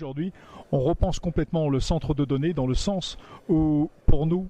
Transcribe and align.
aujourd'hui, 0.00 0.32
on 0.72 0.80
repense 0.80 1.18
complètement 1.18 1.68
le 1.68 1.78
centre 1.78 2.14
de 2.14 2.24
données 2.24 2.54
dans 2.54 2.66
le 2.66 2.74
sens 2.74 3.18
où, 3.50 3.90
pour 4.06 4.26
nous, 4.26 4.48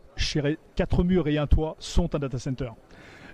quatre 0.76 1.02
murs 1.02 1.26
et 1.26 1.38
un 1.38 1.48
toit 1.48 1.74
sont 1.80 2.14
un 2.14 2.20
data 2.20 2.38
center. 2.38 2.70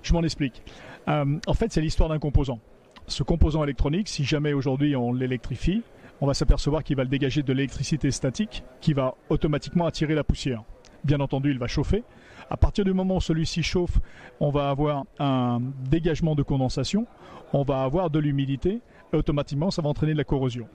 Je 0.03 0.14
m'en 0.14 0.22
explique. 0.22 0.62
Euh, 1.08 1.38
en 1.46 1.52
fait, 1.52 1.72
c'est 1.72 1.82
l'histoire 1.82 2.08
d'un 2.08 2.18
composant. 2.18 2.58
Ce 3.06 3.22
composant 3.22 3.62
électronique, 3.64 4.08
si 4.08 4.24
jamais 4.24 4.54
aujourd'hui 4.54 4.96
on 4.96 5.12
l'électrifie, 5.12 5.82
on 6.23 6.27
va 6.27 6.32
s'apercevoir 6.32 6.82
qu'il 6.82 6.96
va 6.96 7.02
le 7.02 7.11
dégager 7.11 7.43
de 7.43 7.52
l'électricité 7.52 8.11
statique 8.11 8.64
qui 8.80 8.95
va 8.95 9.14
automatiquement 9.29 9.85
attirer 9.85 10.14
la 10.14 10.25
poussière. 10.25 10.62
Bien 11.05 11.21
entendu, 11.21 11.51
il 11.51 11.59
va 11.59 11.67
chauffer. 11.67 12.03
À 12.48 12.57
partir 12.57 12.87
du 12.87 12.95
moment 12.95 13.17
où 13.17 13.21
celui-ci 13.21 13.62
chauffe, 13.62 13.98
on 14.41 14.51
va 14.51 14.71
avoir 14.71 15.05
un 15.19 15.61
dégagement 15.91 16.35
de 16.35 16.43
condensation, 16.43 17.07
on 17.53 17.62
va 17.62 17.83
avoir 17.83 18.09
de 18.09 18.19
l'humidité, 18.19 18.80
et 19.12 19.17
automatiquement, 19.17 19.71
ça 19.71 19.83
va 19.83 19.89
entraîner 19.89 20.12
de 20.12 20.19
la 20.19 20.25
corrosion. 20.25 20.67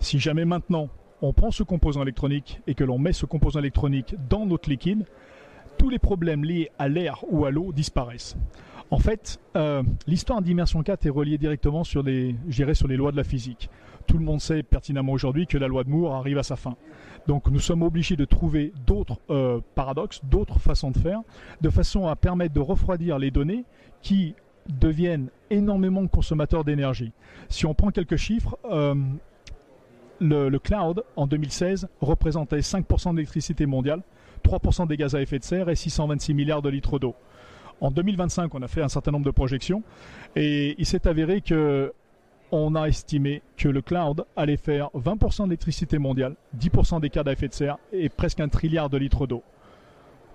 Si 0.00 0.18
jamais 0.18 0.44
maintenant 0.44 0.88
on 1.22 1.32
prend 1.32 1.50
ce 1.50 1.62
composant 1.62 2.02
électronique 2.02 2.60
et 2.66 2.74
que 2.74 2.84
l'on 2.84 2.98
met 2.98 3.12
ce 3.12 3.26
composant 3.26 3.60
électronique 3.60 4.14
dans 4.28 4.46
notre 4.46 4.68
liquide, 4.68 5.06
tous 5.78 5.88
les 5.88 5.98
problèmes 5.98 6.44
liés 6.44 6.70
à 6.78 6.88
l'air 6.88 7.24
ou 7.28 7.44
à 7.44 7.50
l'eau 7.50 7.72
disparaissent. 7.72 8.36
En 8.90 8.98
fait, 8.98 9.40
euh, 9.56 9.82
l'histoire 10.06 10.42
d'immersion 10.42 10.82
4 10.82 11.06
est 11.06 11.10
reliée 11.10 11.38
directement 11.38 11.82
sur 11.82 12.02
les, 12.02 12.36
sur 12.74 12.86
les 12.86 12.96
lois 12.96 13.10
de 13.10 13.16
la 13.16 13.24
physique. 13.24 13.68
Tout 14.06 14.18
le 14.18 14.24
monde 14.24 14.40
sait 14.40 14.62
pertinemment 14.62 15.12
aujourd'hui 15.12 15.46
que 15.46 15.58
la 15.58 15.66
loi 15.66 15.82
de 15.82 15.90
Moore 15.90 16.14
arrive 16.14 16.38
à 16.38 16.44
sa 16.44 16.54
fin. 16.54 16.76
Donc 17.26 17.50
nous 17.50 17.58
sommes 17.58 17.82
obligés 17.82 18.14
de 18.14 18.24
trouver 18.24 18.72
d'autres 18.86 19.18
euh, 19.30 19.60
paradoxes, 19.74 20.20
d'autres 20.24 20.60
façons 20.60 20.92
de 20.92 20.98
faire, 20.98 21.20
de 21.60 21.70
façon 21.70 22.06
à 22.06 22.14
permettre 22.14 22.54
de 22.54 22.60
refroidir 22.60 23.18
les 23.18 23.32
données 23.32 23.64
qui 24.02 24.36
deviennent 24.68 25.30
énormément 25.50 26.06
consommateurs 26.06 26.62
d'énergie. 26.62 27.12
Si 27.48 27.66
on 27.66 27.74
prend 27.74 27.90
quelques 27.90 28.16
chiffres, 28.16 28.56
euh, 28.70 28.94
le, 30.20 30.58
cloud 30.58 31.04
en 31.16 31.26
2016 31.26 31.88
représentait 32.00 32.58
5% 32.58 33.12
de 33.12 33.16
l'électricité 33.16 33.66
mondiale, 33.66 34.02
3% 34.44 34.86
des 34.86 34.96
gaz 34.96 35.14
à 35.14 35.22
effet 35.22 35.38
de 35.38 35.44
serre 35.44 35.68
et 35.68 35.76
626 35.76 36.34
milliards 36.34 36.62
de 36.62 36.68
litres 36.68 36.98
d'eau. 36.98 37.14
En 37.80 37.90
2025, 37.90 38.54
on 38.54 38.62
a 38.62 38.68
fait 38.68 38.82
un 38.82 38.88
certain 38.88 39.10
nombre 39.10 39.26
de 39.26 39.30
projections 39.30 39.82
et 40.34 40.74
il 40.78 40.86
s'est 40.86 41.06
avéré 41.06 41.40
que 41.40 41.92
on 42.52 42.76
a 42.76 42.86
estimé 42.86 43.42
que 43.56 43.68
le 43.68 43.82
cloud 43.82 44.24
allait 44.36 44.56
faire 44.56 44.88
20% 44.94 45.44
d'électricité 45.44 45.98
mondiale, 45.98 46.36
10% 46.56 47.00
des 47.00 47.08
gaz 47.08 47.26
à 47.26 47.32
effet 47.32 47.48
de 47.48 47.54
serre 47.54 47.78
et 47.92 48.08
presque 48.08 48.40
un 48.40 48.48
trilliard 48.48 48.88
de 48.88 48.96
litres 48.96 49.26
d'eau. 49.26 49.42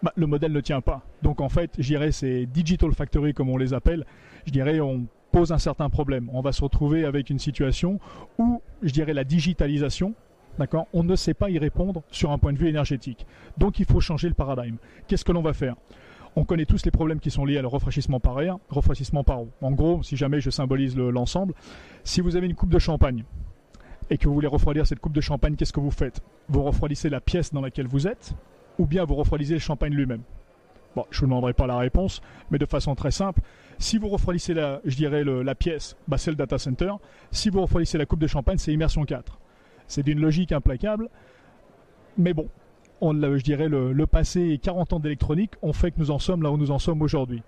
Bah, 0.04 0.12
le 0.16 0.28
modèle 0.28 0.52
ne 0.52 0.62
tient 0.62 0.82
pas. 0.82 1.04
Donc 1.22 1.42
en 1.42 1.50
fait, 1.50 1.72
je 1.78 1.88
dirais 1.88 2.12
ces 2.12 2.46
digital 2.48 2.94
factory 2.94 3.34
comme 3.34 3.50
on 3.50 3.58
les 3.58 3.74
appelle, 3.74 4.06
je 4.46 4.52
dirais 4.52 4.80
on 4.80 5.06
pose 5.32 5.52
un 5.52 5.58
certain 5.58 5.90
problème. 5.90 6.30
On 6.34 6.42
va 6.42 6.52
se 6.52 6.64
retrouver 6.64 7.06
avec 7.06 7.30
une 7.30 7.40
situation 7.40 8.00
où, 8.38 8.62
je 8.82 8.92
dirais, 8.92 9.14
la 9.14 9.24
digitalisation, 9.24 10.14
d'accord, 10.60 10.88
on 10.94 11.04
ne 11.04 11.16
sait 11.16 11.34
pas 11.34 11.50
y 11.50 11.58
répondre 11.58 12.04
sur 12.12 12.32
un 12.32 12.38
point 12.38 12.54
de 12.54 12.58
vue 12.58 12.70
énergétique. 12.70 13.26
Donc 13.58 13.80
il 13.80 13.86
faut 13.86 14.00
changer 14.00 14.28
le 14.28 14.34
paradigme. 14.34 14.78
Qu'est-ce 15.08 15.26
que 15.26 15.32
l'on 15.32 15.42
va 15.42 15.54
faire? 15.54 15.76
On 16.36 16.46
connaît 16.46 16.66
tous 16.66 16.86
les 16.86 16.92
problèmes 16.92 17.20
qui 17.20 17.30
sont 17.30 17.44
liés 17.44 17.58
à 17.58 17.62
le 17.62 17.68
rafraîchissement 17.68 18.20
par 18.20 18.40
air, 18.42 18.58
rafraîchissement 18.70 19.24
par 19.24 19.42
eau. 19.42 19.50
En 19.62 19.72
gros, 19.72 20.02
si 20.02 20.16
jamais 20.16 20.40
je 20.40 20.50
symbolise 20.50 20.96
l'ensemble, 20.96 21.54
si 22.04 22.22
vous 22.22 22.36
avez 22.36 22.48
une 22.48 22.56
coupe 22.56 22.70
de 22.70 22.80
champagne 22.80 23.26
et 24.10 24.18
que 24.18 24.28
vous 24.28 24.34
voulez 24.34 24.48
refroidir 24.48 24.88
cette 24.88 25.00
coupe 25.00 25.14
de 25.14 25.22
champagne, 25.22 25.56
qu'est-ce 25.56 25.74
que 25.74 25.82
vous 25.82 25.92
faites? 25.92 26.22
Vous 26.48 26.64
refroidissez 26.64 27.10
la 27.10 27.20
pièce 27.20 27.54
dans 27.54 27.62
laquelle 27.62 27.88
vous 27.88 28.08
êtes, 28.08 28.34
ou 28.78 28.86
bien 28.86 29.04
vous 29.04 29.16
refroidissez 29.16 29.54
le 29.54 29.60
champagne 29.60 29.94
lui-même? 29.94 30.22
Bon, 30.96 31.06
je 31.10 31.18
ne 31.18 31.22
vous 31.22 31.28
demanderai 31.28 31.54
pas 31.54 31.68
la 31.68 31.78
réponse, 31.78 32.22
mais 32.50 32.58
de 32.58 32.66
façon 32.66 32.96
très 32.96 33.12
simple, 33.12 33.42
si 33.78 33.98
vous 33.98 34.10
refroidissez 34.10 34.54
la, 34.54 34.82
je 34.86 34.96
dirais 34.96 35.24
la 35.24 35.56
pièce, 35.56 35.96
bah 36.08 36.18
c'est 36.18 36.32
le 36.32 36.38
data 36.38 36.58
center. 36.58 36.92
Si 37.32 37.50
vous 37.50 37.62
refroidissez 37.62 37.98
la 37.98 38.06
coupe 38.06 38.20
de 38.20 38.28
champagne, 38.28 38.58
c'est 38.58 38.74
immersion 38.74 39.06
4. 39.06 39.40
C'est 39.88 40.04
d'une 40.04 40.20
logique 40.20 40.52
implacable, 40.52 41.10
mais 42.18 42.34
bon, 42.34 42.48
on, 43.02 43.14
je 43.14 43.44
dirais 43.44 43.68
le, 43.68 44.06
passé 44.06 44.42
et 44.50 44.58
40 44.58 44.94
ans 44.94 45.00
d'électronique 45.00 45.54
ont 45.62 45.74
fait 45.74 45.92
que 45.92 46.00
nous 46.00 46.12
en 46.12 46.20
sommes 46.20 46.44
là 46.44 46.52
où 46.52 46.58
nous 46.58 46.72
en 46.72 46.80
sommes 46.80 47.02
aujourd'hui. 47.02 47.42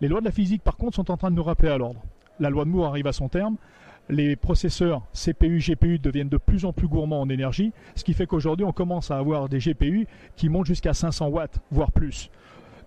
Les 0.00 0.08
lois 0.08 0.20
de 0.20 0.26
la 0.26 0.32
physique, 0.32 0.62
par 0.62 0.76
contre, 0.76 0.96
sont 0.96 1.10
en 1.10 1.16
train 1.16 1.30
de 1.30 1.36
nous 1.36 1.42
rappeler 1.42 1.70
à 1.70 1.78
l'ordre. 1.78 2.00
La 2.38 2.50
loi 2.50 2.64
de 2.64 2.70
Moore 2.70 2.88
arrive 2.88 3.06
à 3.06 3.12
son 3.12 3.28
terme. 3.28 3.56
Les 4.10 4.36
processeurs 4.36 5.02
CPU, 5.12 5.58
GPU 5.58 5.98
deviennent 5.98 6.28
de 6.28 6.36
plus 6.36 6.64
en 6.64 6.72
plus 6.72 6.88
gourmands 6.88 7.20
en 7.20 7.28
énergie, 7.28 7.72
ce 7.94 8.04
qui 8.04 8.14
fait 8.14 8.26
qu'aujourd'hui, 8.26 8.64
on 8.64 8.72
commence 8.72 9.10
à 9.10 9.18
avoir 9.18 9.48
des 9.48 9.58
GPU 9.58 10.06
qui 10.36 10.48
montent 10.48 10.66
jusqu'à 10.66 10.94
500 10.94 11.28
watts, 11.28 11.58
voire 11.70 11.92
plus. 11.92 12.30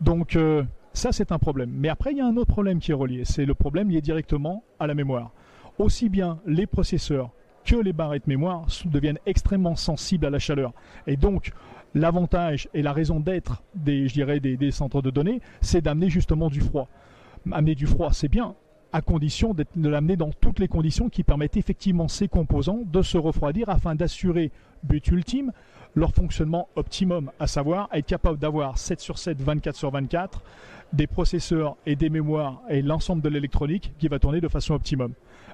Donc 0.01 0.35
euh, 0.35 0.63
ça, 0.93 1.11
c'est 1.11 1.31
un 1.31 1.39
problème. 1.39 1.71
Mais 1.73 1.89
après, 1.89 2.11
il 2.11 2.17
y 2.17 2.21
a 2.21 2.25
un 2.25 2.35
autre 2.35 2.51
problème 2.51 2.79
qui 2.79 2.91
est 2.91 2.95
relié. 2.95 3.23
C'est 3.23 3.45
le 3.45 3.53
problème 3.53 3.89
lié 3.89 4.01
directement 4.01 4.63
à 4.79 4.87
la 4.87 4.93
mémoire. 4.93 5.31
Aussi 5.77 6.09
bien 6.09 6.39
les 6.45 6.67
processeurs 6.67 7.31
que 7.63 7.75
les 7.75 7.93
barrettes 7.93 8.27
mémoire 8.27 8.65
deviennent 8.85 9.19
extrêmement 9.25 9.75
sensibles 9.75 10.25
à 10.25 10.29
la 10.29 10.39
chaleur. 10.39 10.73
Et 11.07 11.15
donc, 11.15 11.51
l'avantage 11.93 12.67
et 12.73 12.81
la 12.81 12.91
raison 12.91 13.19
d'être 13.19 13.63
des, 13.75 14.07
je 14.07 14.39
des, 14.39 14.71
centres 14.71 15.01
de 15.01 15.11
données, 15.11 15.41
c'est 15.61 15.81
d'amener 15.81 16.09
justement 16.09 16.49
du 16.49 16.61
froid. 16.61 16.87
Amener 17.51 17.75
du 17.75 17.85
froid, 17.85 18.11
c'est 18.11 18.27
bien, 18.27 18.55
à 18.93 19.01
condition 19.01 19.53
de 19.53 19.89
l'amener 19.89 20.17
dans 20.17 20.31
toutes 20.31 20.59
les 20.59 20.67
conditions 20.67 21.09
qui 21.09 21.23
permettent 21.23 21.57
effectivement 21.57 22.07
ces 22.07 22.27
composants 22.27 22.81
de 22.85 23.01
se 23.01 23.17
refroidir 23.17 23.69
afin 23.69 23.95
d'assurer, 23.95 24.51
but 24.83 25.07
ultime, 25.07 25.51
leur 25.95 26.13
fonctionnement 26.13 26.69
optimum, 26.75 27.31
à 27.39 27.47
savoir 27.47 27.89
être 27.93 28.05
capable 28.05 28.39
d'avoir 28.39 28.77
7 28.77 28.99
sur 28.99 29.17
7, 29.17 29.41
24 29.41 29.75
sur 29.75 29.91
24, 29.91 30.41
des 30.93 31.07
processeurs 31.07 31.77
et 31.85 31.95
des 31.95 32.09
mémoires 32.09 32.61
et 32.69 32.81
l'ensemble 32.81 33.21
de 33.21 33.29
l'électronique 33.29 33.93
qui 33.97 34.07
va 34.07 34.19
tourner 34.19 34.41
de 34.41 34.47
façon 34.47 34.73
optimum. 34.73 35.13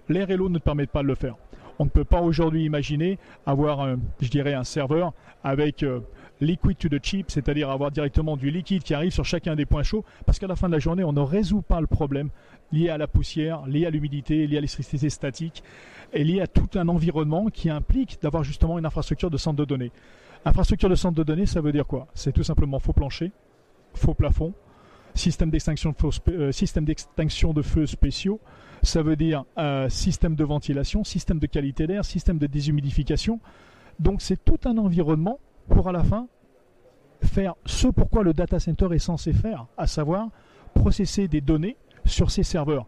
L'air 0.09 0.29
et 0.29 0.37
l'eau 0.37 0.49
ne 0.49 0.59
permettent 0.59 0.91
pas 0.91 1.03
de 1.03 1.07
le 1.07 1.15
faire. 1.15 1.35
On 1.79 1.85
ne 1.85 1.89
peut 1.89 2.03
pas 2.03 2.21
aujourd'hui 2.21 2.65
imaginer 2.65 3.19
avoir, 3.45 3.95
je 4.19 4.29
dirais, 4.29 4.53
un 4.53 4.63
serveur 4.63 5.13
avec 5.43 5.83
euh, 5.83 5.99
liquid 6.41 6.77
to 6.77 6.89
the 6.89 7.03
chip, 7.03 7.31
c'est-à-dire 7.31 7.69
avoir 7.69 7.91
directement 7.91 8.37
du 8.37 8.51
liquide 8.51 8.83
qui 8.83 8.93
arrive 8.93 9.11
sur 9.11 9.25
chacun 9.25 9.55
des 9.55 9.65
points 9.65 9.83
chauds, 9.83 10.05
parce 10.25 10.39
qu'à 10.39 10.47
la 10.47 10.55
fin 10.55 10.67
de 10.67 10.73
la 10.73 10.79
journée, 10.79 11.03
on 11.03 11.13
ne 11.13 11.21
résout 11.21 11.61
pas 11.61 11.81
le 11.81 11.87
problème 11.87 12.29
lié 12.71 12.89
à 12.89 12.97
la 12.97 13.07
poussière, 13.07 13.65
lié 13.65 13.85
à 13.85 13.89
l'humidité, 13.89 14.47
lié 14.47 14.57
à 14.57 14.61
l'électricité 14.61 15.09
statique, 15.09 15.63
et 16.13 16.23
lié 16.23 16.41
à 16.41 16.47
tout 16.47 16.69
un 16.75 16.87
environnement 16.87 17.47
qui 17.47 17.69
implique 17.69 18.19
d'avoir 18.21 18.43
justement 18.43 18.77
une 18.79 18.85
infrastructure 18.85 19.29
de 19.29 19.37
centre 19.37 19.57
de 19.57 19.65
données. 19.65 19.91
Infrastructure 20.45 20.89
de 20.89 20.95
centre 20.95 21.15
de 21.15 21.23
données, 21.23 21.45
ça 21.45 21.61
veut 21.61 21.71
dire 21.71 21.85
quoi? 21.85 22.07
C'est 22.13 22.31
tout 22.31 22.43
simplement 22.43 22.79
faux 22.79 22.93
plancher, 22.93 23.31
faux 23.93 24.13
plafond, 24.13 24.53
système 25.15 25.49
d'extinction 25.49 25.91
de, 25.91 26.31
euh, 26.31 26.51
système 26.51 26.85
d'extinction 26.85 27.53
de 27.53 27.61
feu 27.61 27.85
spéciaux. 27.85 28.39
Ça 28.83 29.01
veut 29.01 29.15
dire 29.15 29.43
euh, 29.57 29.89
système 29.89 30.35
de 30.35 30.43
ventilation, 30.43 31.03
système 31.03 31.39
de 31.39 31.47
qualité 31.47 31.87
d'air, 31.87 32.05
système 32.05 32.37
de 32.37 32.47
déshumidification. 32.47 33.39
Donc 33.99 34.21
c'est 34.21 34.43
tout 34.43 34.59
un 34.65 34.77
environnement 34.77 35.39
pour 35.69 35.87
à 35.87 35.91
la 35.91 36.03
fin 36.03 36.27
faire 37.23 37.55
ce 37.65 37.87
pourquoi 37.87 38.23
le 38.23 38.33
data 38.33 38.59
center 38.59 38.87
est 38.91 38.99
censé 38.99 39.33
faire, 39.33 39.65
à 39.77 39.87
savoir 39.87 40.29
processer 40.73 41.27
des 41.27 41.41
données 41.41 41.77
sur 42.05 42.31
ces 42.31 42.43
serveurs. 42.43 42.85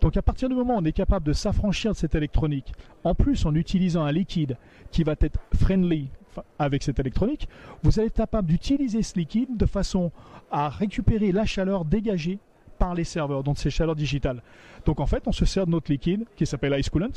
Donc 0.00 0.16
à 0.16 0.22
partir 0.22 0.48
du 0.48 0.54
moment 0.54 0.76
où 0.76 0.78
on 0.78 0.84
est 0.84 0.92
capable 0.92 1.26
de 1.26 1.32
s'affranchir 1.32 1.92
de 1.92 1.96
cette 1.96 2.14
électronique, 2.14 2.72
en 3.04 3.14
plus 3.14 3.46
en 3.46 3.54
utilisant 3.54 4.04
un 4.04 4.12
liquide 4.12 4.56
qui 4.90 5.04
va 5.04 5.14
être 5.20 5.38
friendly 5.54 6.10
avec 6.58 6.82
cette 6.82 6.98
électronique, 6.98 7.48
vous 7.82 7.98
allez 7.98 8.08
être 8.08 8.14
capable 8.14 8.48
d'utiliser 8.48 9.02
ce 9.02 9.18
liquide 9.18 9.56
de 9.56 9.66
façon 9.66 10.12
à 10.50 10.68
récupérer 10.68 11.32
la 11.32 11.46
chaleur 11.46 11.84
dégagée 11.84 12.38
par 12.78 12.94
les 12.94 13.04
serveurs, 13.04 13.42
donc 13.42 13.58
ces 13.58 13.70
chaleurs 13.70 13.96
digitales. 13.96 14.42
Donc 14.84 15.00
en 15.00 15.06
fait, 15.06 15.26
on 15.26 15.32
se 15.32 15.46
sert 15.46 15.66
de 15.66 15.70
notre 15.70 15.90
liquide 15.90 16.26
qui 16.36 16.46
s'appelle 16.46 16.78
ice 16.78 16.90
coolant 16.90 17.08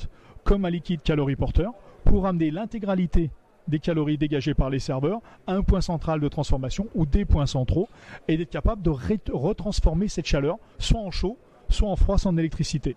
comme 0.45 0.63
un 0.63 0.69
liquide 0.69 1.01
calorie 1.01 1.35
porteur 1.35 1.73
pour 2.05 2.25
amener 2.25 2.49
l'intégralité 2.49 3.29
des 3.69 3.79
calories 3.79 4.17
dégagées 4.17 4.53
par 4.53 4.69
les 4.69 4.79
serveurs 4.79 5.21
un 5.47 5.63
point 5.63 5.81
central 5.81 6.19
de 6.19 6.27
transformation 6.27 6.87
ou 6.95 7.05
des 7.05 7.25
points 7.25 7.45
centraux 7.45 7.87
et 8.27 8.37
d'être 8.37 8.49
capable 8.49 8.81
de 8.81 8.89
retransformer 9.31 10.07
cette 10.07 10.25
chaleur 10.25 10.57
soit 10.77 10.99
en 10.99 11.11
chaud, 11.11 11.37
soit 11.69 11.89
en 11.89 11.95
froid 11.95 12.17
sans 12.17 12.35
électricité. 12.37 12.95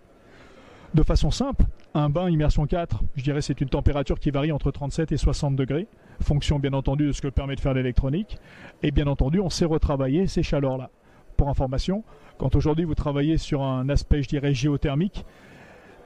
De 0.95 1.03
façon 1.03 1.31
simple, 1.31 1.65
un 1.95 2.11
bain 2.11 2.29
immersion 2.29 2.67
4, 2.67 3.03
je 3.17 3.23
dirais 3.23 3.41
c'est 3.41 3.61
une 3.63 3.69
température 3.69 4.21
qui 4.21 4.31
varie 4.31 4.53
entre 4.53 4.71
37 4.71 5.13
et 5.13 5.17
60 5.17 5.57
degrés, 5.57 5.87
fonction 6.21 6.59
bien 6.59 6.75
entendu 6.75 7.07
de 7.07 7.13
ce 7.13 7.23
que 7.23 7.29
permet 7.29 7.57
de 7.57 7.61
faire 7.61 7.73
l'électronique. 7.73 8.39
Et 8.83 8.91
bien 8.91 9.07
entendu, 9.07 9.41
on 9.41 9.49
sait 9.49 9.65
retravailler 9.65 10.27
ces 10.27 10.43
chaleurs-là. 10.43 10.91
Pour 11.39 11.49
information, 11.49 12.05
quand 12.37 12.57
aujourd'hui 12.57 12.85
vous 12.85 12.95
travaillez 12.95 13.39
sur 13.39 13.63
un 13.63 13.89
aspect, 13.89 14.23
je 14.23 14.29
dirais, 14.29 14.53
géothermique, 14.53 15.25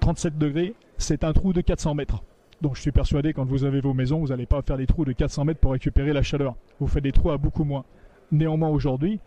37 0.01 0.39
degrés, 0.39 0.75
c'est 0.99 1.25
un 1.25 1.33
trou 1.33 1.53
de 1.53 1.61
400 1.61 1.95
mètres. 1.95 2.23
Donc 2.63 2.77
je 2.77 2.81
suis 2.81 2.93
persuadé, 2.93 3.33
quand 3.33 3.45
vous 3.45 3.65
avez 3.65 3.81
vos 3.81 3.93
maisons, 3.93 4.19
vous 4.21 4.29
n'allez 4.29 4.47
pas 4.47 4.63
faire 4.63 4.77
des 4.77 4.87
trous 4.87 5.05
de 5.05 5.13
400 5.13 5.45
mètres 5.45 5.61
pour 5.61 5.73
récupérer 5.73 6.13
la 6.13 6.23
chaleur. 6.23 6.55
Vous 6.81 6.87
faites 6.87 7.03
des 7.03 7.13
trous 7.13 7.31
à 7.31 7.39
beaucoup 7.39 7.65
moins. 7.65 7.85
Néanmoins 8.33 8.69
aujourd'hui, 8.71 9.21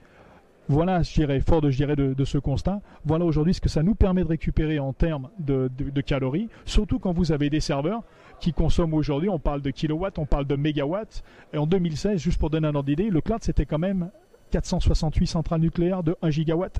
voilà, 0.68 1.02
je 1.02 1.14
dirais, 1.14 1.40
fort 1.40 1.62
de, 1.62 1.72
je 1.72 1.78
dirais, 1.78 1.96
de, 1.96 2.26
ce 2.26 2.38
constat, 2.38 2.82
voilà 3.04 3.26
aujourd'hui 3.26 3.56
ce 3.56 3.62
que 3.62 3.70
ça 3.70 3.82
nous 3.82 3.96
permet 3.96 4.24
de 4.24 4.28
récupérer 4.28 4.78
en 4.78 4.94
termes 4.94 5.30
de, 5.40 5.70
calories, 6.02 6.48
surtout 6.66 7.00
quand 7.00 7.12
vous 7.12 7.32
avez 7.32 7.50
des 7.50 7.60
serveurs 7.60 8.04
qui 8.40 8.54
consomment 8.54 8.94
aujourd'hui, 8.94 9.30
on 9.30 9.40
parle 9.40 9.62
de 9.62 9.72
kilowatts, 9.72 10.20
on 10.20 10.28
parle 10.28 10.46
de 10.46 10.56
mégawatts, 10.56 11.24
et 11.54 11.58
en 11.58 11.66
2016, 11.66 12.20
juste 12.20 12.40
pour 12.40 12.52
donner 12.52 12.68
un 12.68 12.76
ordre 12.76 12.86
d'idée, 12.86 13.10
le 13.10 13.20
cloud 13.20 13.40
c'était 13.42 13.66
quand 13.66 13.80
même 13.80 14.12
468 14.52 15.26
centrales 15.26 15.62
nucléaires 15.62 16.04
de 16.04 16.16
1 16.22 16.30
gigawatt 16.30 16.80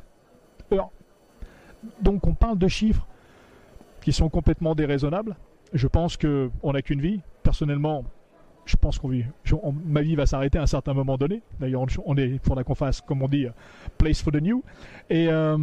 heure. 0.72 0.92
Donc 2.02 2.28
on 2.28 2.36
parle 2.36 2.60
de 2.60 2.68
chiffres 2.68 3.08
qui 4.02 4.14
sont 4.14 4.30
complètement 4.30 4.76
déraisonnables. 4.76 5.36
Je 5.74 5.88
pense 5.88 6.18
qu'on 6.18 6.74
n'a 6.74 6.82
qu'une 6.82 7.02
vie. 7.02 7.22
Personnellement, 7.44 8.06
Je 8.66 8.76
pense 8.78 9.00
qu'on 9.00 9.08
vit, 9.08 9.26
ma 9.86 10.02
vie 10.02 10.16
va 10.16 10.28
s'arrêter 10.28 10.60
à 10.60 10.62
un 10.62 10.68
certain 10.68 10.94
moment 10.94 11.18
donné. 11.18 11.42
D'ailleurs, 11.60 11.84
on 12.06 12.16
est, 12.18 12.40
pour 12.40 12.64
qu'on 12.64 12.76
fasse, 12.76 13.02
comme 13.02 13.24
on 13.24 13.28
dit, 13.28 13.48
place 13.98 14.22
for 14.22 14.32
the 14.32 14.42
new. 14.42 14.64
Et 15.10 15.28
euh, 15.28 15.58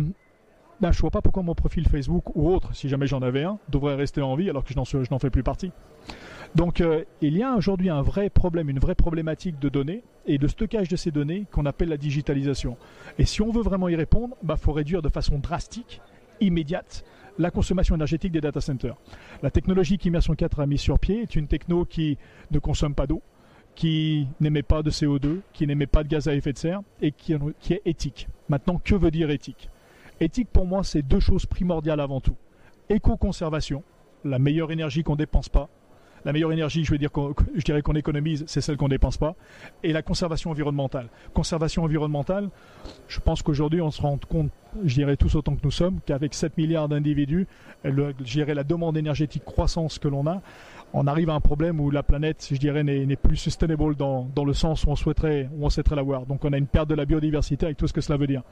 ben, 0.81 0.93
je 0.93 1.01
vois 1.01 1.11
pas 1.11 1.23
pourquoi 1.23 1.43
mon 1.43 1.55
profil 1.55 1.89
Facebook 1.89 2.35
ou 2.35 2.51
autre, 2.51 2.75
si 2.75 2.89
jamais 2.89 3.07
j'en 3.07 3.23
avais 3.23 3.45
un, 3.45 3.59
devrait 3.69 3.95
rester 3.95 4.21
en 4.21 4.35
vie 4.35 4.51
alors 4.51 4.65
que 4.65 4.73
je 4.75 5.11
n'en 5.11 5.19
fais 5.19 5.31
plus 5.31 5.43
partie. 5.43 5.73
Donc 6.55 6.81
euh, 6.81 7.05
il 7.21 7.37
y 7.37 7.43
a 7.43 7.55
aujourd'hui 7.55 7.91
un 7.91 8.03
vrai 8.03 8.29
problème, 8.29 8.69
une 8.69 8.79
vraie 8.79 8.95
problématique 8.95 9.59
de 9.59 9.69
données 9.69 10.03
et 10.27 10.39
de 10.39 10.47
stockage 10.49 10.89
de 10.89 10.97
ces 10.97 11.11
données 11.11 11.47
qu'on 11.51 11.67
appelle 11.67 11.89
la 11.89 11.97
digitalisation. 11.97 12.77
Et 13.19 13.25
si 13.25 13.41
on 13.41 13.51
veut 13.51 13.63
vraiment 13.63 13.89
y 13.89 13.97
répondre, 13.97 14.37
il 14.43 14.47
bah, 14.47 14.57
faut 14.57 14.73
réduire 14.73 15.01
de 15.01 15.09
façon 15.09 15.39
drastique, 15.39 16.01
immédiate, 16.41 17.05
la 17.39 17.51
consommation 17.51 17.95
énergétique 17.95 18.33
des 18.33 18.41
data 18.41 18.61
centers. 18.61 18.97
La 19.43 19.51
technologie 19.51 19.99
qu'Immersion 19.99 20.35
4 20.35 20.61
a 20.61 20.67
mise 20.67 20.81
sur 20.81 20.99
pied 20.99 21.23
est 21.23 21.37
une 21.37 21.47
techno 21.47 21.85
qui 21.85 22.19
ne 22.51 22.59
consomme 22.59 22.95
pas 22.95 23.07
d'eau, 23.07 23.23
qui 23.75 24.27
n'émet 24.41 24.63
pas 24.63 24.83
de 24.83 24.91
CO2, 24.91 25.41
qui 25.53 25.67
n'émet 25.67 25.87
pas 25.87 26.03
de 26.03 26.09
gaz 26.09 26.29
à 26.29 26.35
effet 26.35 26.53
de 26.53 26.59
serre 26.59 26.81
et 27.03 27.13
qui, 27.13 27.35
qui 27.61 27.75
est 27.75 27.83
éthique. 27.85 28.29
Maintenant, 28.49 28.81
que 28.83 28.95
veut 28.95 29.11
dire 29.11 29.31
éthique? 29.31 29.69
Éthique, 30.19 30.49
pour 30.51 30.67
moi, 30.67 30.83
c'est 30.83 31.03
deux 31.03 31.21
choses 31.21 31.45
primordiales 31.45 32.01
avant 32.01 32.21
tout. 32.21 32.37
Éco-conservation, 32.89 33.83
la 34.25 34.39
meilleure 34.39 34.73
énergie 34.73 35.03
qu'on 35.03 35.13
ne 35.13 35.19
dépense 35.19 35.49
pas, 35.49 35.69
la 36.27 36.33
meilleure 36.33 36.53
énergie, 36.53 36.85
je, 36.85 36.91
veux 36.91 36.99
dire 36.99 37.11
je 37.55 37.63
dirais 37.63 37.83
qu'on 37.83 37.95
économise, 37.95 38.43
c'est 38.49 38.61
celle 38.61 38.77
qu'on 38.77 38.87
ne 38.87 38.91
dépense 38.91 39.17
pas. 39.17 39.37
Et 39.85 39.93
la 39.93 40.03
conservation 40.03 40.51
environnementale. 40.51 41.07
Conservation 41.33 41.85
environnementale, 41.85 42.51
je 43.07 43.21
pense 43.21 43.43
qu'aujourd'hui, 43.43 43.81
on 43.81 43.93
se 43.93 44.03
rend 44.03 44.19
compte, 44.29 44.51
je 44.85 44.95
dirais 44.95 45.17
tous 45.17 45.37
autant 45.37 45.55
que 45.55 45.61
nous 45.63 45.71
sommes, 45.71 46.01
qu'avec 46.05 46.35
7 46.35 46.59
milliards 46.59 46.89
d'individus, 46.89 47.47
la 47.85 48.65
demande 48.65 48.97
énergétique 48.97 49.45
croissance 49.45 50.01
que 50.01 50.09
l'on 50.09 50.27
a, 50.27 50.43
on 50.93 51.07
arrive 51.07 51.31
à 51.31 51.35
un 51.35 51.41
problème 51.41 51.79
où 51.79 51.93
la 51.93 52.03
planète, 52.03 52.49
je 52.51 52.59
dirais, 52.59 52.83
n'est 52.83 53.17
plus 53.17 53.37
sustainable 53.37 53.95
dans, 53.95 54.45
le 54.45 54.53
sens 54.53 54.83
où 54.83 54.91
on 54.91 54.97
souhaiterait, 54.97 55.49
où 55.57 55.65
on 55.65 55.71
souhaiterait 55.71 55.95
l'avoir. 55.95 56.27
Donc 56.27 56.45
on 56.45 56.53
a 56.53 56.59
une 56.59 56.67
perte 56.67 56.89
de 56.89 56.97
la 56.97 57.05
biodiversité 57.05 57.67
avec 57.67 57.77
tout 57.77 57.87
ce 57.87 57.93
que 57.93 58.01
cela 58.01 58.19
veut 58.19 58.27
dire. 58.27 58.43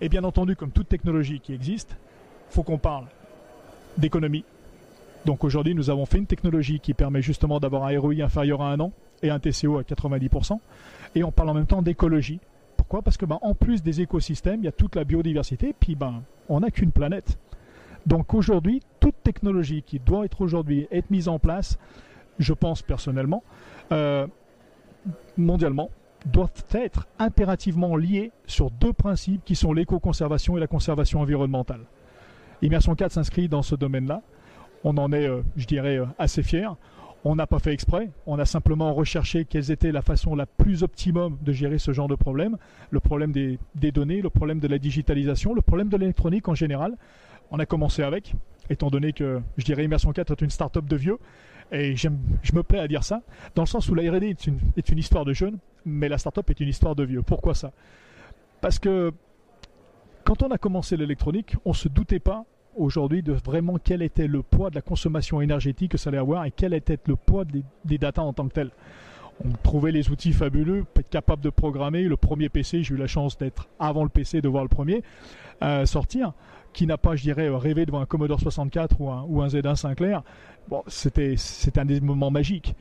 Et 0.00 0.08
bien 0.08 0.22
entendu, 0.22 0.54
comme 0.54 0.70
toute 0.70 0.88
technologie 0.88 1.40
qui 1.40 1.52
existe, 1.52 1.96
faut 2.50 2.62
qu'on 2.62 2.78
parle 2.78 3.06
d'économie, 3.98 4.44
donc 5.26 5.42
aujourd'hui, 5.42 5.74
nous 5.74 5.90
avons 5.90 6.06
fait 6.06 6.18
une 6.18 6.26
technologie 6.26 6.78
qui 6.78 6.94
permet 6.94 7.20
justement 7.20 7.58
d'avoir 7.58 7.84
un 7.84 7.98
ROI 7.98 8.22
inférieur 8.22 8.62
à 8.62 8.70
un 8.70 8.78
an 8.78 8.92
et 9.22 9.30
un 9.30 9.40
TCO 9.40 9.78
à 9.78 9.82
90%. 9.82 10.58
Et 11.16 11.24
on 11.24 11.32
parle 11.32 11.50
en 11.50 11.54
même 11.54 11.66
temps 11.66 11.82
d'écologie. 11.82 12.38
Pourquoi? 12.76 13.02
Parce 13.02 13.16
que 13.16 13.26
ben, 13.26 13.38
en 13.42 13.52
plus 13.52 13.82
des 13.82 14.00
écosystèmes, 14.00 14.60
il 14.60 14.66
y 14.66 14.68
a 14.68 14.72
toute 14.72 14.94
la 14.94 15.02
biodiversité, 15.02 15.74
puis 15.78 15.96
ben, 15.96 16.22
on 16.48 16.60
n'a 16.60 16.70
qu'une 16.70 16.92
planète. 16.92 17.38
Donc 18.06 18.34
aujourd'hui, 18.34 18.80
toute 19.00 19.16
technologie 19.24 19.82
qui 19.82 19.98
doit 19.98 20.24
être 20.24 20.42
aujourd'hui 20.42 20.86
mise 21.10 21.26
en 21.26 21.40
place, 21.40 21.76
je 22.38 22.52
pense 22.52 22.82
personnellement, 22.82 23.42
euh, 23.90 24.28
mondialement, 25.36 25.90
doit 26.24 26.50
être 26.72 27.08
impérativement 27.18 27.96
liée 27.96 28.30
sur 28.46 28.70
deux 28.70 28.92
principes 28.92 29.42
qui 29.44 29.56
sont 29.56 29.72
l'éco-conservation 29.72 30.56
et 30.56 30.60
la 30.60 30.68
conservation 30.68 31.20
environnementale. 31.20 31.80
Immersion 32.62 32.94
4 32.94 33.10
s'inscrit 33.10 33.48
dans 33.48 33.62
ce 33.62 33.74
domaine-là 33.74 34.22
on 34.84 34.96
en 34.96 35.12
est, 35.12 35.26
euh, 35.26 35.42
je 35.56 35.66
dirais, 35.66 35.98
euh, 35.98 36.06
assez 36.18 36.42
fiers. 36.42 36.68
On 37.24 37.34
n'a 37.34 37.46
pas 37.46 37.58
fait 37.58 37.72
exprès, 37.72 38.10
on 38.26 38.38
a 38.38 38.44
simplement 38.44 38.94
recherché 38.94 39.44
quelles 39.44 39.72
étaient 39.72 39.90
la 39.90 40.02
façon 40.02 40.36
la 40.36 40.46
plus 40.46 40.84
optimum 40.84 41.38
de 41.42 41.52
gérer 41.52 41.78
ce 41.78 41.92
genre 41.92 42.06
de 42.06 42.14
problème, 42.14 42.56
le 42.90 43.00
problème 43.00 43.32
des, 43.32 43.58
données, 43.90 44.22
le 44.22 44.30
problème 44.30 44.60
de 44.60 44.68
la 44.68 44.78
digitalisation, 44.78 45.52
le 45.52 45.62
problème 45.62 45.88
de 45.88 45.96
l'électronique 45.96 46.46
en 46.46 46.54
général. 46.54 46.96
On 47.50 47.58
a 47.58 47.66
commencé 47.66 48.04
avec, 48.04 48.34
étant 48.70 48.90
donné 48.90 49.12
que, 49.12 49.40
je 49.56 49.64
dirais, 49.64 49.84
Immersion 49.84 50.12
4 50.12 50.30
est 50.30 50.40
une 50.42 50.50
start-up 50.50 50.84
de 50.84 50.96
vieux, 50.96 51.18
et 51.72 51.96
je 51.96 52.08
me 52.08 52.62
plais 52.62 52.78
à 52.78 52.86
dire 52.86 53.02
ça, 53.02 53.22
dans 53.56 53.62
le 53.62 53.68
sens 53.68 53.88
où 53.88 53.96
la 53.96 54.08
R&D 54.08 54.28
est 54.28 54.46
une, 54.46 54.60
est 54.76 54.88
une 54.88 54.98
histoire 54.98 55.24
de 55.24 55.32
jeunes, 55.32 55.58
mais 55.84 56.08
la 56.08 56.18
start-up 56.18 56.48
est 56.50 56.60
une 56.60 56.68
histoire 56.68 56.94
de 56.94 57.02
vieux. 57.02 57.22
Pourquoi 57.22 57.54
ça? 57.54 57.72
Parce 58.60 58.78
que 58.78 59.12
quand 60.22 60.42
on 60.42 60.50
a 60.50 60.58
commencé 60.58 60.96
l'électronique, 60.96 61.56
on 61.64 61.70
ne 61.70 61.74
se 61.74 61.88
doutait 61.88 62.20
pas 62.20 62.44
aujourd'hui 62.76 63.22
de 63.22 63.32
vraiment 63.32 63.78
quel 63.82 64.02
était 64.02 64.26
le 64.26 64.42
poids 64.42 64.70
de 64.70 64.74
la 64.74 64.82
consommation 64.82 65.40
énergétique 65.40 65.92
que 65.92 65.98
ça 65.98 66.10
allait 66.10 66.18
avoir 66.18 66.44
et 66.44 66.50
quel 66.50 66.74
était 66.74 66.98
le 67.06 67.16
poids 67.16 67.44
des, 67.44 67.62
des 67.84 67.98
datas 67.98 68.22
en 68.22 68.32
tant 68.32 68.48
que 68.48 68.54
tel. 68.54 68.70
On 69.44 69.50
trouvait 69.62 69.92
les 69.92 70.10
outils 70.10 70.32
fabuleux, 70.32 70.86
être 70.96 71.10
capable 71.10 71.42
de 71.42 71.50
programmer. 71.50 72.04
Le 72.04 72.16
premier 72.16 72.48
PC, 72.48 72.82
j'ai 72.82 72.94
eu 72.94 72.96
la 72.96 73.06
chance 73.06 73.36
d'être 73.36 73.68
avant 73.78 74.02
le 74.02 74.08
PC, 74.08 74.40
de 74.40 74.48
voir 74.48 74.62
le 74.62 74.68
premier 74.68 75.02
euh, 75.62 75.84
sortir, 75.84 76.32
qui 76.72 76.86
n'a 76.86 76.96
pas, 76.96 77.16
je 77.16 77.22
dirais, 77.22 77.48
rêvé 77.48 77.84
devant 77.86 78.00
un 78.00 78.06
Commodore 78.06 78.40
64 78.40 79.00
ou 79.00 79.10
un, 79.10 79.24
ou 79.28 79.42
un 79.42 79.48
Z1 79.48 79.76
Sinclair. 79.76 80.22
Bon, 80.68 80.82
c'était 80.86 81.36
un 81.76 81.84
des 81.84 82.00
moments 82.00 82.30
magiques. 82.30 82.74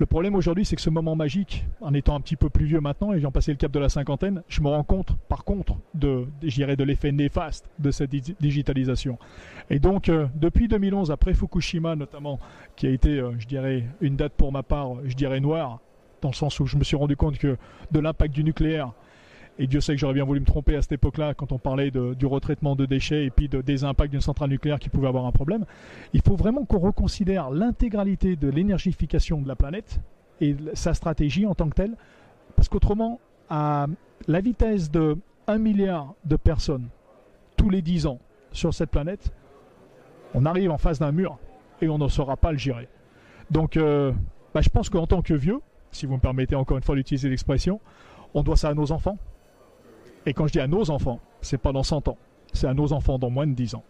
Le 0.00 0.06
problème 0.06 0.36
aujourd'hui, 0.36 0.64
c'est 0.64 0.76
que 0.76 0.82
ce 0.82 0.90
moment 0.90 1.16
magique, 1.16 1.64
en 1.80 1.92
étant 1.92 2.14
un 2.14 2.20
petit 2.20 2.36
peu 2.36 2.48
plus 2.48 2.66
vieux 2.66 2.80
maintenant, 2.80 3.12
et 3.12 3.16
ayant 3.16 3.32
passé 3.32 3.50
le 3.50 3.56
cap 3.56 3.72
de 3.72 3.80
la 3.80 3.88
cinquantaine, 3.88 4.44
je 4.48 4.60
me 4.60 4.68
rends 4.68 4.84
compte, 4.84 5.16
par 5.28 5.42
contre, 5.42 5.74
de, 5.94 6.24
de 6.40 6.84
l'effet 6.84 7.10
néfaste 7.10 7.68
de 7.80 7.90
cette 7.90 8.10
digitalisation. 8.10 9.18
Et 9.70 9.80
donc, 9.80 10.08
euh, 10.08 10.28
depuis 10.36 10.68
2011, 10.68 11.10
après 11.10 11.34
Fukushima 11.34 11.96
notamment, 11.96 12.38
qui 12.76 12.86
a 12.86 12.90
été, 12.90 13.18
euh, 13.18 13.32
je 13.40 13.46
dirais, 13.48 13.86
une 14.00 14.14
date 14.14 14.34
pour 14.34 14.52
ma 14.52 14.62
part, 14.62 14.90
je 15.04 15.14
dirais 15.14 15.40
noire, 15.40 15.80
dans 16.22 16.28
le 16.28 16.34
sens 16.34 16.60
où 16.60 16.66
je 16.66 16.76
me 16.76 16.84
suis 16.84 16.96
rendu 16.96 17.16
compte 17.16 17.38
que 17.38 17.56
de 17.90 17.98
l'impact 17.98 18.32
du 18.32 18.44
nucléaire, 18.44 18.92
et 19.58 19.66
Dieu 19.66 19.80
sait 19.80 19.94
que 19.94 19.98
j'aurais 19.98 20.14
bien 20.14 20.24
voulu 20.24 20.40
me 20.40 20.46
tromper 20.46 20.76
à 20.76 20.82
cette 20.82 20.92
époque-là 20.92 21.34
quand 21.34 21.50
on 21.50 21.58
parlait 21.58 21.90
du 21.90 22.26
retraitement 22.26 22.76
de 22.76 22.86
déchets 22.86 23.24
et 23.24 23.30
puis 23.30 23.48
de, 23.48 23.60
des 23.60 23.82
impacts 23.82 24.12
d'une 24.12 24.20
centrale 24.20 24.50
nucléaire 24.50 24.78
qui 24.78 24.88
pouvait 24.88 25.08
avoir 25.08 25.26
un 25.26 25.32
problème. 25.32 25.64
Il 26.12 26.22
faut 26.22 26.36
vraiment 26.36 26.64
qu'on 26.64 26.78
reconsidère 26.78 27.50
l'intégralité 27.50 28.36
de 28.36 28.48
l'énergification 28.48 29.40
de 29.40 29.48
la 29.48 29.56
planète 29.56 30.00
et 30.40 30.54
sa 30.74 30.94
stratégie 30.94 31.44
en 31.44 31.54
tant 31.54 31.68
que 31.68 31.74
telle, 31.74 31.96
parce 32.54 32.68
qu'autrement, 32.68 33.18
à 33.50 33.86
la 34.28 34.40
vitesse 34.40 34.90
de 34.92 35.16
1 35.48 35.58
milliard 35.58 36.14
de 36.24 36.36
personnes 36.36 36.88
tous 37.56 37.70
les 37.70 37.82
10 37.82 38.06
ans 38.06 38.20
sur 38.52 38.72
cette 38.72 38.90
planète, 38.90 39.32
on 40.34 40.46
arrive 40.46 40.70
en 40.70 40.78
face 40.78 41.00
d'un 41.00 41.10
mur 41.10 41.38
et 41.82 41.88
on 41.88 41.98
ne 41.98 42.06
saura 42.06 42.36
pas 42.36 42.52
le 42.52 42.58
gérer. 42.58 42.88
Donc, 43.50 43.76
euh, 43.76 44.12
bah, 44.54 44.60
je 44.60 44.68
pense 44.68 44.88
qu'en 44.88 45.08
tant 45.08 45.22
que 45.22 45.34
vieux, 45.34 45.60
si 45.90 46.06
vous 46.06 46.14
me 46.14 46.20
permettez 46.20 46.54
encore 46.54 46.76
une 46.76 46.82
fois 46.84 46.94
d'utiliser 46.94 47.28
l'expression, 47.28 47.80
on 48.34 48.42
doit 48.42 48.56
ça 48.56 48.68
à 48.68 48.74
nos 48.74 48.92
enfants, 48.92 49.18
et 50.28 50.34
quand 50.34 50.46
je 50.46 50.52
dis 50.52 50.60
à 50.60 50.66
nos 50.66 50.90
enfants, 50.90 51.20
c'est 51.40 51.58
pas 51.58 51.72
dans 51.72 51.82
100 51.82 52.08
ans, 52.08 52.18
c'est 52.52 52.66
à 52.66 52.74
nos 52.74 52.92
enfants 52.92 53.18
dans 53.18 53.30
moins 53.30 53.46
de 53.46 53.54
10 53.54 53.76
ans. 53.76 53.84